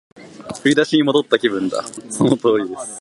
[0.63, 1.83] 振り出しに戻った気分だ